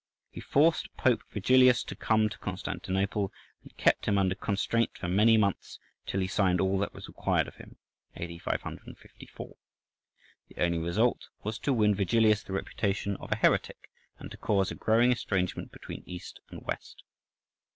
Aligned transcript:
He 0.31 0.41
forced 0.41 0.91
Pope 0.97 1.21
Vigilius 1.29 1.83
to 1.83 1.95
come 1.95 2.27
to 2.27 2.39
Constantinople, 2.39 3.31
and 3.61 3.77
kept 3.77 4.07
him 4.07 4.17
under 4.17 4.33
constraint 4.33 4.97
for 4.97 5.07
many 5.07 5.37
months, 5.37 5.77
till 6.07 6.21
he 6.21 6.25
signed 6.27 6.59
all 6.59 6.79
that 6.79 6.95
was 6.95 7.07
required 7.07 7.47
of 7.47 7.57
him 7.57 7.75
[A.D. 8.15 8.39
554]. 8.39 9.53
The 10.47 10.57
only 10.63 10.79
result 10.79 11.29
was 11.43 11.59
to 11.59 11.71
win 11.71 11.93
Vigilius 11.93 12.41
the 12.41 12.53
reputation 12.53 13.15
of 13.17 13.31
a 13.31 13.35
heretic, 13.37 13.91
and 14.17 14.31
to 14.31 14.37
cause 14.37 14.71
a 14.71 14.75
growing 14.75 15.11
estrangement 15.11 15.71
between 15.71 16.01
East 16.07 16.39
and 16.49 16.63
West. 16.65 17.03